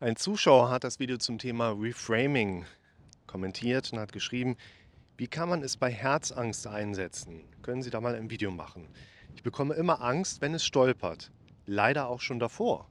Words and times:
Ein 0.00 0.14
Zuschauer 0.14 0.70
hat 0.70 0.84
das 0.84 1.00
Video 1.00 1.16
zum 1.16 1.38
Thema 1.38 1.70
Reframing 1.70 2.64
kommentiert 3.26 3.92
und 3.92 3.98
hat 3.98 4.12
geschrieben, 4.12 4.56
wie 5.16 5.26
kann 5.26 5.48
man 5.48 5.64
es 5.64 5.76
bei 5.76 5.90
Herzangst 5.90 6.68
einsetzen? 6.68 7.42
Können 7.62 7.82
Sie 7.82 7.90
da 7.90 8.00
mal 8.00 8.14
ein 8.14 8.30
Video 8.30 8.52
machen? 8.52 8.86
Ich 9.34 9.42
bekomme 9.42 9.74
immer 9.74 10.00
Angst, 10.00 10.40
wenn 10.40 10.54
es 10.54 10.64
stolpert. 10.64 11.32
Leider 11.66 12.06
auch 12.06 12.20
schon 12.20 12.38
davor. 12.38 12.88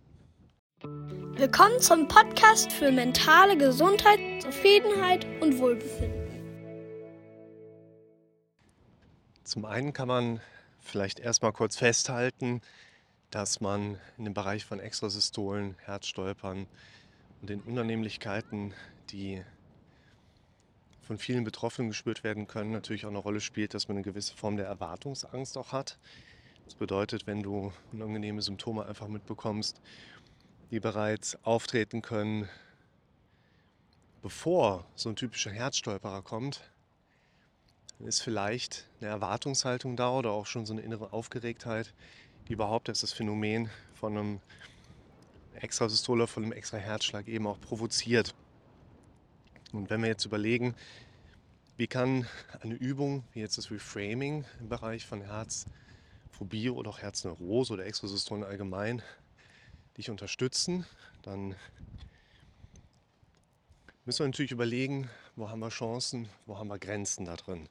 Willkommen 0.83 1.79
zum 1.79 2.09
Podcast 2.09 2.74
für 2.74 2.92
mentale 2.92 3.58
Gesundheit, 3.58 4.19
Zufriedenheit 4.42 5.26
und 5.39 5.60
Wohlbefinden. 5.60 6.28
Zum 9.46 9.63
einen 9.63 9.94
kann 9.94 10.10
man 10.10 10.42
vielleicht 10.81 11.21
erstmal 11.21 11.53
kurz 11.53 11.78
festhalten, 11.78 12.60
dass 13.31 13.59
man 13.59 13.99
in 14.17 14.25
dem 14.25 14.33
Bereich 14.33 14.65
von 14.65 14.79
Extrasystolen, 14.79 15.76
Herzstolpern 15.79 16.67
und 17.41 17.49
den 17.49 17.62
Unannehmlichkeiten, 17.62 18.73
die 19.09 19.44
von 21.02 21.18
vielen 21.18 21.44
Betroffenen 21.44 21.90
gespürt 21.90 22.23
werden 22.23 22.48
können, 22.48 22.71
natürlich 22.71 23.05
auch 23.05 23.09
eine 23.09 23.18
Rolle 23.18 23.40
spielt, 23.40 23.73
dass 23.73 23.88
man 23.88 23.98
eine 23.98 24.04
gewisse 24.04 24.35
Form 24.35 24.58
der 24.58 24.68
Erwartungsangst 24.68 25.58
auch 25.58 25.71
hat. 25.71 25.98
Das 26.66 26.76
bedeutet, 26.76 27.27
wenn 27.27 27.44
du 27.44 27.71
unangenehme 27.94 28.41
Symptome 28.41 28.85
einfach 28.85 29.08
mitbekommst, 29.08 29.82
die 30.70 30.82
bereits 30.82 31.41
auftreten 31.46 32.02
können, 32.02 32.49
bevor 34.21 34.85
so 34.96 35.07
ein 35.07 35.16
typischer 35.16 35.52
Herzstolperer 35.52 36.21
kommt, 36.21 36.70
dann 37.98 38.07
ist 38.07 38.21
vielleicht 38.21 38.90
eine 38.99 39.09
Erwartungshaltung 39.09 39.96
da 39.96 40.12
oder 40.12 40.32
auch 40.32 40.46
schon 40.46 40.66
so 40.66 40.73
eine 40.73 40.82
innere 40.82 41.13
Aufgeregtheit, 41.13 41.94
überhaupt 42.50 42.90
erst 42.90 43.04
das 43.04 43.14
Phänomen 43.14 43.70
von 43.94 44.18
einem 44.18 44.40
Extrasystole, 45.55 46.28
von 46.28 46.44
einem 46.44 46.52
extra 46.52 46.78
Herzschlag 46.78 47.28
eben 47.28 47.48
auch 47.48 47.60
provoziert. 47.60 48.36
Und 49.72 49.90
wenn 49.90 50.02
wir 50.02 50.08
jetzt 50.08 50.26
überlegen, 50.26 50.76
wie 51.77 51.88
kann 51.88 52.27
eine 52.62 52.76
Übung 52.76 53.24
wie 53.34 53.40
jetzt 53.40 53.58
das 53.58 53.70
Reframing 53.70 54.46
im 54.60 54.70
Bereich 54.70 55.05
von 55.05 55.21
Herzphobie 55.21 56.70
oder 56.70 56.90
auch 56.90 56.99
Herzneurose 56.99 57.74
oder 57.74 57.86
Extrasystolen 57.86 58.44
allgemein 58.44 59.02
dich 59.98 60.10
unterstützen, 60.10 60.86
dann 61.24 61.55
müssen 64.05 64.19
wir 64.19 64.27
natürlich 64.27 64.52
überlegen, 64.52 65.09
wo 65.36 65.49
haben 65.49 65.59
wir 65.59 65.69
Chancen, 65.69 66.30
wo 66.45 66.58
haben 66.58 66.69
wir 66.69 66.80
Grenzen 66.80 67.25
da 67.25 67.36
drin. 67.36 67.67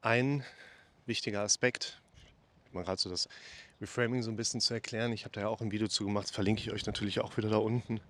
Ein 0.00 0.44
wichtiger 1.04 1.42
Aspekt, 1.42 2.00
mal 2.76 2.84
gerade 2.84 3.00
so 3.00 3.10
das 3.10 3.28
Reframing 3.80 4.22
so 4.22 4.30
ein 4.30 4.36
bisschen 4.36 4.60
zu 4.60 4.74
erklären, 4.74 5.12
ich 5.12 5.24
habe 5.24 5.32
da 5.32 5.42
ja 5.42 5.48
auch 5.48 5.60
ein 5.60 5.72
Video 5.72 5.88
zu 5.88 6.04
gemacht, 6.04 6.30
verlinke 6.30 6.62
ich 6.62 6.72
euch 6.72 6.86
natürlich 6.86 7.20
auch 7.20 7.36
wieder 7.36 7.50
da 7.50 7.56
unten, 7.56 8.00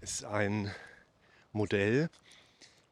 ist 0.00 0.24
ein 0.24 0.70
Modell, 1.52 2.10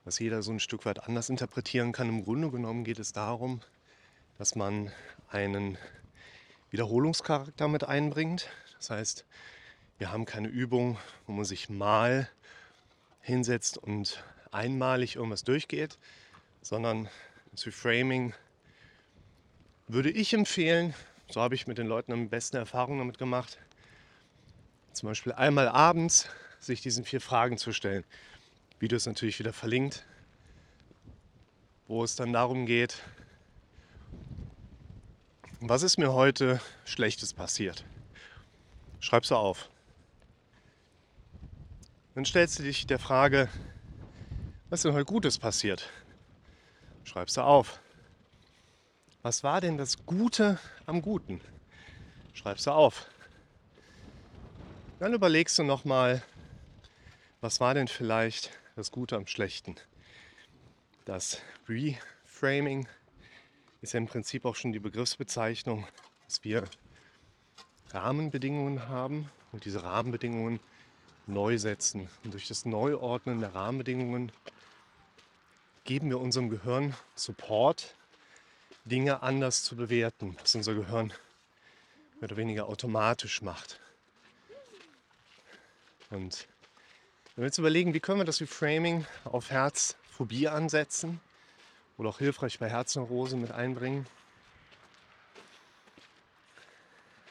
was 0.05 0.19
jeder 0.19 0.43
so 0.43 0.53
ein 0.53 0.61
Stück 0.61 0.85
weit 0.87 1.05
anders 1.05 1.29
interpretieren 1.29 1.93
kann. 1.93 2.09
Im 2.09 2.25
Grunde 2.25 2.51
genommen 2.51 2.85
geht 2.85 2.99
es 2.99 3.13
darum, 3.13 3.61
dass 4.39 4.55
man 4.55 4.93
einen 5.29 5.79
Wiederholungscharakter 6.71 7.69
mit 7.69 7.85
einbringt. 7.85 8.49
Das 8.77 8.91
heißt, 8.91 9.25
wir 9.99 10.13
haben 10.13 10.25
keine 10.25 10.49
Übung, 10.49 10.99
wo 11.27 11.33
man 11.33 11.45
sich 11.45 11.69
mal 11.69 12.29
hinsetzt 13.21 13.79
und 13.79 14.23
einmalig 14.51 15.17
irgendwas 15.17 15.45
durchgeht, 15.45 15.99
sondern 16.63 17.09
das 17.53 17.67
Reframing 17.67 18.35
würde 19.89 20.11
ich 20.11 20.35
empfehlen, 20.35 20.95
so 21.31 21.41
habe 21.41 21.55
ich 21.55 21.67
mit 21.67 21.79
den 21.79 21.87
Leuten 21.87 22.13
am 22.13 22.29
besten 22.29 22.57
Erfahrungen 22.57 22.99
damit 22.99 23.19
gemacht, 23.19 23.59
zum 24.93 25.09
Beispiel 25.09 25.33
einmal 25.33 25.69
abends 25.69 26.29
sich 26.61 26.83
diesen 26.83 27.05
vier 27.05 27.23
Fragen 27.23 27.57
zu 27.57 27.73
stellen. 27.73 28.05
Video 28.79 28.97
ist 28.97 29.07
natürlich 29.07 29.39
wieder 29.39 29.53
verlinkt, 29.53 30.05
wo 31.87 32.05
es 32.05 32.17
dann 32.17 32.33
darum 32.33 32.67
geht, 32.67 33.03
was 35.61 35.83
ist 35.83 35.99
mir 35.99 36.13
heute 36.13 36.61
Schlechtes 36.85 37.33
passiert? 37.33 37.85
Schreibst 39.01 39.31
du 39.31 39.37
auf. 39.37 39.71
Dann 42.15 42.25
stellst 42.25 42.59
du 42.59 42.63
dich 42.63 42.87
der 42.87 42.99
Frage, 42.99 43.49
was 44.69 44.81
ist 44.81 44.85
denn 44.85 44.93
heute 44.93 45.07
Gutes 45.07 45.39
passiert? 45.39 45.89
Schreibst 47.05 47.37
du 47.37 47.41
auf. 47.41 47.81
Was 49.23 49.43
war 49.43 49.61
denn 49.61 49.77
das 49.77 50.07
Gute 50.07 50.61
am 50.87 51.03
Guten? 51.03 51.41
Schreibst 52.35 52.69
du 52.69 52.71
auf. 52.71 53.09
Dann 55.01 55.13
überlegst 55.13 55.59
du 55.59 55.65
nochmal, 55.65 56.23
was 57.41 57.59
war 57.59 57.75
denn 57.75 57.89
vielleicht 57.89 58.51
das 58.77 58.93
Gute 58.93 59.17
am 59.17 59.27
Schlechten? 59.27 59.75
Das 61.05 61.41
Reframing 61.69 62.87
ist 63.81 63.93
ja 63.93 63.99
im 63.99 64.07
Prinzip 64.07 64.45
auch 64.45 64.55
schon 64.55 64.73
die 64.73 64.79
Begriffsbezeichnung, 64.79 65.85
dass 66.27 66.45
wir 66.45 66.65
Rahmenbedingungen 67.91 68.89
haben 68.89 69.29
und 69.51 69.65
diese 69.65 69.83
Rahmenbedingungen 69.83 70.61
neu 71.27 71.59
setzen. 71.59 72.09
Und 72.23 72.35
durch 72.35 72.47
das 72.47 72.65
Neuordnen 72.65 73.41
der 73.41 73.53
Rahmenbedingungen 73.53 74.31
geben 75.83 76.09
wir 76.09 76.21
unserem 76.21 76.51
Gehirn 76.51 76.95
Support, 77.17 77.97
Dinge 78.89 79.23
anders 79.23 79.63
zu 79.63 79.77
bewerten, 79.77 80.37
was 80.41 80.55
unser 80.55 80.75
Gehirn 80.75 81.09
mehr 82.21 82.25
oder 82.25 82.37
weniger 82.37 82.67
automatisch 82.67 83.43
macht. 83.43 83.81
Und 86.11 86.49
wenn 87.35 87.43
wir 87.43 87.47
jetzt 87.47 87.59
überlegen, 87.59 87.95
wie 87.95 88.01
können 88.01 88.19
wir 88.19 88.25
das 88.25 88.41
Reframing 88.41 89.07
auf 89.25 89.51
Herzphobie 89.51 90.49
ansetzen 90.49 91.21
oder 91.99 92.09
auch 92.09 92.19
hilfreich 92.19 92.59
bei 92.59 92.71
Herzneurose 92.71 93.37
mit 93.37 93.51
einbringen. 93.51 94.07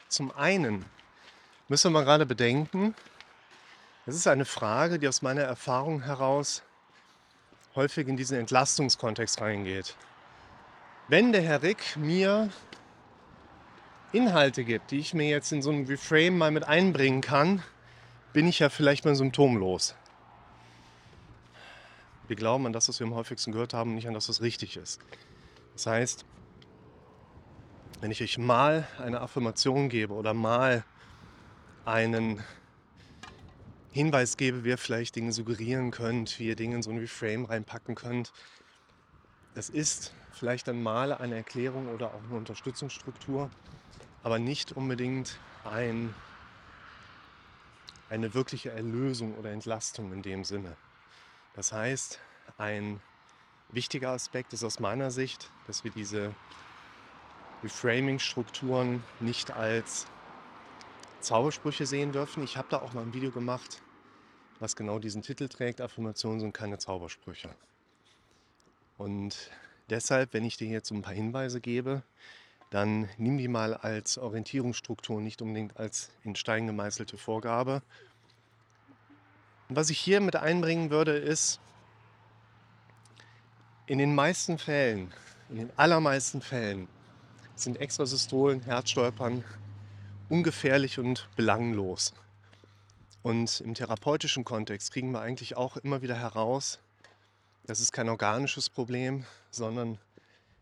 Zum 0.08 0.30
einen 0.36 0.84
müssen 1.68 1.92
wir 1.92 2.04
gerade 2.04 2.26
bedenken, 2.26 2.94
es 4.06 4.14
ist 4.14 4.26
eine 4.26 4.46
Frage, 4.46 4.98
die 4.98 5.08
aus 5.08 5.20
meiner 5.20 5.42
Erfahrung 5.42 6.02
heraus 6.02 6.62
häufig 7.74 8.08
in 8.08 8.16
diesen 8.16 8.38
Entlastungskontext 8.38 9.40
reingeht. 9.40 9.96
Wenn 11.10 11.32
der 11.32 11.40
Herr 11.40 11.62
Rick 11.62 11.96
mir 11.96 12.50
Inhalte 14.12 14.62
gibt, 14.62 14.90
die 14.90 14.98
ich 14.98 15.14
mir 15.14 15.26
jetzt 15.26 15.50
in 15.52 15.62
so 15.62 15.70
einem 15.70 15.86
Reframe 15.86 16.36
mal 16.36 16.50
mit 16.50 16.64
einbringen 16.64 17.22
kann, 17.22 17.62
bin 18.34 18.46
ich 18.46 18.58
ja 18.58 18.68
vielleicht 18.68 19.06
mal 19.06 19.14
symptomlos. 19.14 19.94
Wir 22.26 22.36
glauben 22.36 22.66
an 22.66 22.74
das, 22.74 22.90
was 22.90 23.00
wir 23.00 23.06
am 23.06 23.14
häufigsten 23.14 23.52
gehört 23.52 23.72
haben, 23.72 23.94
nicht 23.94 24.06
an 24.06 24.12
das, 24.12 24.28
was 24.28 24.42
richtig 24.42 24.76
ist. 24.76 25.00
Das 25.72 25.86
heißt, 25.86 26.26
wenn 28.02 28.10
ich 28.10 28.22
euch 28.22 28.36
mal 28.36 28.86
eine 28.98 29.22
Affirmation 29.22 29.88
gebe 29.88 30.12
oder 30.12 30.34
mal 30.34 30.84
einen 31.86 32.44
Hinweis 33.92 34.36
gebe, 34.36 34.62
wie 34.62 34.68
ihr 34.68 34.78
vielleicht 34.78 35.16
Dinge 35.16 35.32
suggerieren 35.32 35.90
könnt, 35.90 36.38
wie 36.38 36.48
ihr 36.48 36.56
Dinge 36.56 36.76
in 36.76 36.82
so 36.82 36.90
ein 36.90 36.98
Reframe 36.98 37.46
reinpacken 37.46 37.94
könnt. 37.94 38.30
Das 39.58 39.70
ist 39.70 40.12
vielleicht 40.30 40.68
dann 40.68 40.80
mal 40.80 41.12
eine 41.12 41.34
Erklärung 41.34 41.92
oder 41.92 42.14
auch 42.14 42.22
eine 42.28 42.36
Unterstützungsstruktur, 42.36 43.50
aber 44.22 44.38
nicht 44.38 44.70
unbedingt 44.70 45.36
ein, 45.64 46.14
eine 48.08 48.34
wirkliche 48.34 48.70
Erlösung 48.70 49.34
oder 49.34 49.50
Entlastung 49.50 50.12
in 50.12 50.22
dem 50.22 50.44
Sinne. 50.44 50.76
Das 51.54 51.72
heißt, 51.72 52.20
ein 52.56 53.00
wichtiger 53.70 54.10
Aspekt 54.10 54.52
ist 54.52 54.62
aus 54.62 54.78
meiner 54.78 55.10
Sicht, 55.10 55.50
dass 55.66 55.82
wir 55.82 55.90
diese 55.90 56.32
Reframing-Strukturen 57.64 59.02
nicht 59.18 59.50
als 59.50 60.06
Zaubersprüche 61.20 61.84
sehen 61.84 62.12
dürfen. 62.12 62.44
Ich 62.44 62.56
habe 62.56 62.68
da 62.70 62.80
auch 62.80 62.92
mal 62.92 63.02
ein 63.02 63.12
Video 63.12 63.32
gemacht, 63.32 63.82
was 64.60 64.76
genau 64.76 65.00
diesen 65.00 65.22
Titel 65.22 65.48
trägt. 65.48 65.80
Affirmationen 65.80 66.38
sind 66.38 66.52
keine 66.52 66.78
Zaubersprüche. 66.78 67.56
Und 68.98 69.50
deshalb, 69.88 70.34
wenn 70.34 70.44
ich 70.44 70.56
dir 70.56 70.68
jetzt 70.68 70.90
ein 70.90 71.02
paar 71.02 71.14
Hinweise 71.14 71.60
gebe, 71.60 72.02
dann 72.70 73.08
nimm 73.16 73.38
die 73.38 73.48
mal 73.48 73.74
als 73.74 74.18
Orientierungsstruktur, 74.18 75.20
nicht 75.20 75.40
unbedingt 75.40 75.76
als 75.78 76.10
in 76.22 76.36
Stein 76.36 76.66
gemeißelte 76.66 77.16
Vorgabe. 77.16 77.82
Und 79.68 79.76
was 79.76 79.88
ich 79.88 79.98
hier 79.98 80.20
mit 80.20 80.36
einbringen 80.36 80.90
würde, 80.90 81.12
ist, 81.12 81.60
in 83.86 83.98
den 83.98 84.14
meisten 84.14 84.58
Fällen, 84.58 85.12
in 85.48 85.56
den 85.56 85.70
allermeisten 85.76 86.42
Fällen, 86.42 86.88
sind 87.54 87.80
Extrasystolen, 87.80 88.62
Herzstolpern 88.62 89.44
ungefährlich 90.28 90.98
und 90.98 91.28
belanglos. 91.36 92.12
Und 93.22 93.60
im 93.60 93.74
therapeutischen 93.74 94.44
Kontext 94.44 94.92
kriegen 94.92 95.10
wir 95.12 95.20
eigentlich 95.20 95.56
auch 95.56 95.76
immer 95.78 96.02
wieder 96.02 96.16
heraus, 96.16 96.80
das 97.64 97.80
ist 97.80 97.92
kein 97.92 98.08
organisches 98.08 98.70
Problem, 98.70 99.24
sondern 99.50 99.98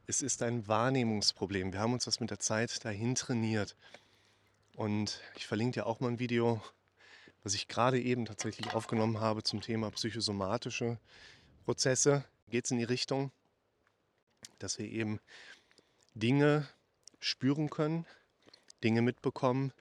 es 0.07 0.23
ist 0.23 0.43
ein 0.43 0.67
Wahrnehmungsproblem. 0.69 1.73
Wir 1.73 1.81
haben 1.81 1.93
uns 1.93 2.05
das 2.05 2.21
mit 2.21 2.31
der 2.31 2.39
Zeit 2.39 2.85
dahin 2.85 3.15
trainiert. 3.15 3.77
Und 4.75 5.21
ich 5.37 5.47
verlinke 5.47 5.81
dir 5.81 5.87
auch 5.87 6.01
mal 6.01 6.09
ein 6.09 6.19
Video, 6.19 6.63
was 7.43 7.55
ich 7.55 7.69
gerade 7.69 8.01
eben 8.01 8.25
tatsächlich 8.25 8.75
aufgenommen 8.75 9.21
habe 9.21 9.43
zum 9.43 9.61
Thema 9.61 9.91
psychosomatische 9.91 10.99
Prozesse, 11.65 12.25
geht 12.49 12.67
es 12.67 12.71
in 12.71 12.79
die 12.79 12.85
Richtung, 12.85 13.31
dass 14.59 14.79
wir 14.79 14.87
eben 14.87 15.21
Dinge 16.15 16.69
spüren 17.21 17.71
können, 17.71 18.07
Dinge 18.83 19.03
mitbekommen, 19.03 19.73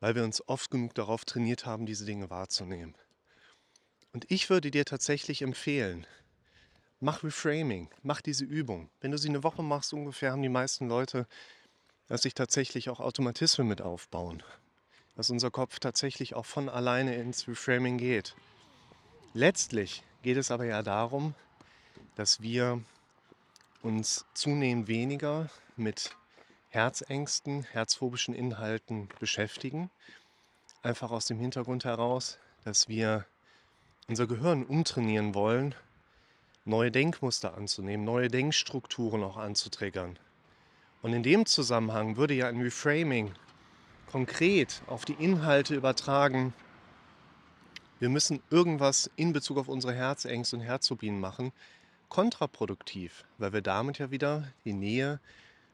weil 0.00 0.14
wir 0.14 0.24
uns 0.24 0.46
oft 0.48 0.70
genug 0.70 0.94
darauf 0.94 1.24
trainiert 1.24 1.64
haben, 1.64 1.86
diese 1.86 2.04
Dinge 2.04 2.28
wahrzunehmen. 2.28 2.94
Und 4.12 4.30
ich 4.30 4.50
würde 4.50 4.70
dir 4.70 4.84
tatsächlich 4.84 5.42
empfehlen, 5.42 6.06
mach 7.02 7.24
Reframing, 7.24 7.88
mach 8.02 8.20
diese 8.20 8.44
Übung. 8.44 8.88
Wenn 9.00 9.10
du 9.10 9.18
sie 9.18 9.28
eine 9.28 9.42
Woche 9.42 9.62
machst, 9.62 9.92
ungefähr 9.92 10.30
haben 10.30 10.42
die 10.42 10.48
meisten 10.48 10.88
Leute, 10.88 11.26
dass 12.06 12.22
sich 12.22 12.34
tatsächlich 12.34 12.88
auch 12.88 13.00
Automatismen 13.00 13.66
mit 13.66 13.82
aufbauen. 13.82 14.42
Dass 15.16 15.28
unser 15.28 15.50
Kopf 15.50 15.80
tatsächlich 15.80 16.34
auch 16.34 16.46
von 16.46 16.68
alleine 16.68 17.16
ins 17.16 17.48
Reframing 17.48 17.98
geht. 17.98 18.36
Letztlich 19.34 20.04
geht 20.22 20.36
es 20.36 20.50
aber 20.50 20.64
ja 20.64 20.82
darum, 20.82 21.34
dass 22.14 22.40
wir 22.40 22.80
uns 23.82 24.24
zunehmend 24.32 24.86
weniger 24.86 25.50
mit 25.76 26.16
Herzängsten, 26.68 27.64
herzphobischen 27.64 28.32
Inhalten 28.32 29.08
beschäftigen. 29.18 29.90
Einfach 30.82 31.10
aus 31.10 31.26
dem 31.26 31.40
Hintergrund 31.40 31.84
heraus, 31.84 32.38
dass 32.64 32.88
wir 32.88 33.26
unser 34.06 34.28
Gehirn 34.28 34.64
umtrainieren 34.64 35.34
wollen, 35.34 35.74
neue 36.64 36.90
Denkmuster 36.90 37.56
anzunehmen, 37.56 38.04
neue 38.04 38.28
Denkstrukturen 38.28 39.22
auch 39.22 39.36
anzutriggern. 39.36 40.18
Und 41.02 41.12
in 41.12 41.22
dem 41.22 41.46
Zusammenhang 41.46 42.16
würde 42.16 42.34
ja 42.34 42.48
ein 42.48 42.60
Reframing 42.60 43.32
konkret 44.10 44.82
auf 44.86 45.04
die 45.04 45.14
Inhalte 45.14 45.74
übertragen, 45.74 46.54
wir 47.98 48.08
müssen 48.08 48.42
irgendwas 48.50 49.08
in 49.14 49.32
Bezug 49.32 49.58
auf 49.58 49.68
unsere 49.68 49.94
Herzängste 49.94 50.56
und 50.56 50.62
Herzphobien 50.62 51.20
machen, 51.20 51.52
kontraproduktiv, 52.08 53.24
weil 53.38 53.52
wir 53.52 53.62
damit 53.62 53.98
ja 53.98 54.10
wieder 54.10 54.48
die 54.64 54.72
Nähe 54.72 55.20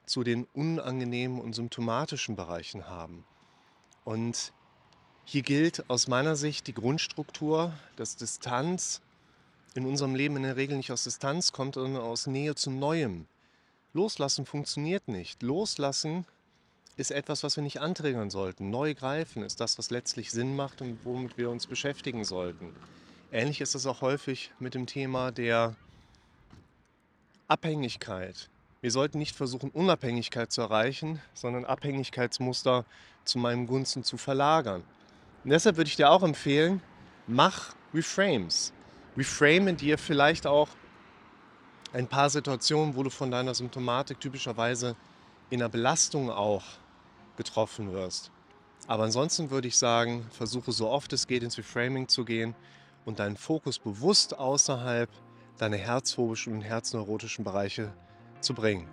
zu 0.04 0.24
den 0.24 0.44
unangenehmen 0.52 1.40
und 1.40 1.54
symptomatischen 1.54 2.36
Bereichen 2.36 2.86
haben. 2.86 3.24
Und 4.04 4.52
hier 5.24 5.42
gilt 5.42 5.88
aus 5.88 6.06
meiner 6.06 6.36
Sicht 6.36 6.66
die 6.66 6.74
Grundstruktur, 6.74 7.72
dass 7.96 8.16
Distanz 8.16 9.00
in 9.74 9.86
unserem 9.86 10.14
Leben 10.14 10.36
in 10.36 10.42
der 10.42 10.56
Regel 10.56 10.76
nicht 10.76 10.92
aus 10.92 11.04
Distanz 11.04 11.52
kommt, 11.52 11.74
sondern 11.74 12.02
aus 12.02 12.26
Nähe 12.26 12.54
zu 12.54 12.70
Neuem. 12.70 13.26
Loslassen 13.92 14.46
funktioniert 14.46 15.08
nicht. 15.08 15.42
Loslassen 15.42 16.24
ist 16.96 17.10
etwas, 17.10 17.42
was 17.42 17.56
wir 17.56 17.62
nicht 17.62 17.80
anträgern 17.80 18.28
sollten. 18.28 18.70
Neu 18.70 18.94
greifen 18.94 19.42
ist 19.42 19.60
das, 19.60 19.78
was 19.78 19.90
letztlich 19.90 20.30
Sinn 20.30 20.56
macht 20.56 20.82
und 20.82 21.04
womit 21.04 21.38
wir 21.38 21.48
uns 21.48 21.66
beschäftigen 21.66 22.24
sollten. 22.24 22.74
Ähnlich 23.30 23.60
ist 23.60 23.74
es 23.74 23.86
auch 23.86 24.00
häufig 24.00 24.52
mit 24.58 24.74
dem 24.74 24.86
Thema 24.86 25.30
der 25.30 25.76
Abhängigkeit. 27.46 28.50
Wir 28.80 28.90
sollten 28.90 29.18
nicht 29.18 29.36
versuchen, 29.36 29.70
Unabhängigkeit 29.70 30.52
zu 30.52 30.60
erreichen, 30.60 31.20
sondern 31.34 31.64
Abhängigkeitsmuster 31.64 32.84
zu 33.24 33.38
meinem 33.38 33.66
Gunsten 33.66 34.04
zu 34.04 34.16
verlagern. 34.16 34.82
Und 35.44 35.50
deshalb 35.50 35.76
würde 35.76 35.88
ich 35.88 35.96
dir 35.96 36.10
auch 36.10 36.22
empfehlen, 36.22 36.82
mach 37.26 37.74
Reframes. 37.94 38.72
Reframe 39.18 39.76
dir 39.76 39.98
vielleicht 39.98 40.46
auch 40.46 40.68
ein 41.92 42.06
paar 42.06 42.30
Situationen, 42.30 42.94
wo 42.94 43.02
du 43.02 43.10
von 43.10 43.30
deiner 43.30 43.52
Symptomatik 43.52 44.20
typischerweise 44.20 44.94
in 45.50 45.58
der 45.58 45.68
Belastung 45.68 46.30
auch 46.30 46.62
getroffen 47.36 47.92
wirst. 47.92 48.30
Aber 48.86 49.04
ansonsten 49.04 49.50
würde 49.50 49.68
ich 49.68 49.76
sagen, 49.76 50.26
versuche 50.30 50.70
so 50.70 50.88
oft 50.88 51.12
es 51.12 51.26
geht 51.26 51.42
ins 51.42 51.58
Reframing 51.58 52.06
zu 52.08 52.24
gehen 52.24 52.54
und 53.04 53.18
deinen 53.18 53.36
Fokus 53.36 53.78
bewusst 53.78 54.38
außerhalb 54.38 55.10
deiner 55.58 55.76
herzphobischen 55.76 56.54
und 56.54 56.62
herzneurotischen 56.62 57.44
Bereiche 57.44 57.92
zu 58.40 58.54
bringen. 58.54 58.86